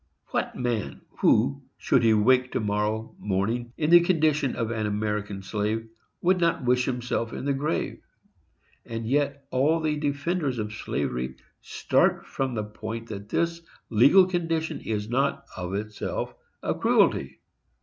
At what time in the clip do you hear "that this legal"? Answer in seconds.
13.09-14.25